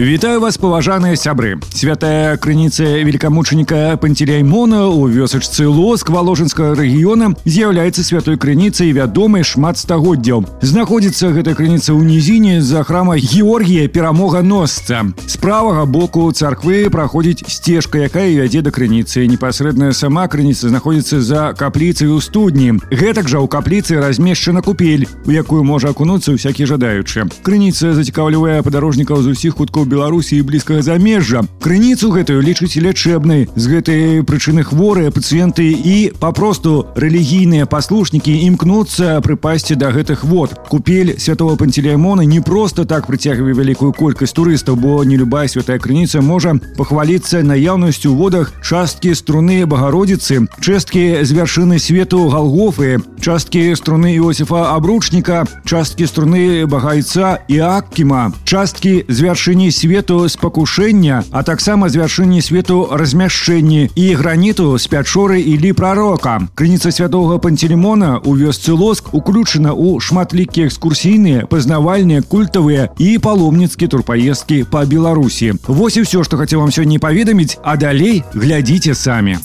[0.00, 8.40] Вітаю вас паважаныя сябры святая крыніца великамучаніка панцеляймона у вёсачцы лоск валожынскага рэгіёна з'яўляецца святой
[8.40, 15.36] крыніцай вядомай шмат стагоддзяў знаходзіцца гэта крыніца ў нізіне за храма георгія перамога носца з
[15.36, 22.08] правага боку царквы праходзіць сцежка якая вядзе да крыніцы непасрэдная сама крыніца знаходзіцца за капліцай
[22.08, 27.92] у студні гэтак жа ў капліцы размешчана купель у якую можа акунуцца ўсякі жадаючы крыніца
[27.92, 34.22] зацікаўлівае падарожнікаў з усіх куткоў беларусі і блізкага замежжа крыніцу гэтую лічыць лячэбнай з гэтай
[34.24, 42.22] прычыны хворыя пацыенты і папросту рэлігійныя паслушнікі імкнуцца прыпасці да гэтых вод купель святого пантелеймона
[42.22, 48.12] не просто так прыцягвае вялікую колькасць турыстаў бо не любая святая крыніца можа пахваліцца наяўнасцю
[48.12, 56.06] у водах часткі струны багародзіцы часткі з вяршыны свету галгофы часткі струны іосифа абручніка часткі
[56.06, 62.86] струны багайца і аккіма часткі з вяршыні свету з пакушэння а таксама з вяршыні свету
[62.92, 69.98] размяшчэнні і граніту з пячоры ілі прарока крыніца святого пантелеймона у вёсцы лоск уключана ў
[69.98, 76.70] шматлікія экскурсійныя пазнавальныя культавыя і паломніцкі турпаездкі па беларусі вось і ўсё што хацеў вам
[76.70, 79.42] сёння паведаміць а далей глядзіце самі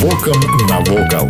[0.00, 1.28] Вокам навокал.